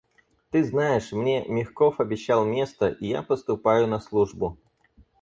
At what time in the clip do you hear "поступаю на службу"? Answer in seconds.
3.21-4.57